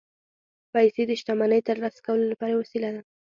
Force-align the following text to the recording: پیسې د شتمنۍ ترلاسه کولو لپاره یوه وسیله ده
پیسې 0.73 1.03
د 1.07 1.11
شتمنۍ 1.19 1.61
ترلاسه 1.69 1.99
کولو 2.05 2.25
لپاره 2.31 2.51
یوه 2.51 2.61
وسیله 2.63 2.89
ده 2.95 3.01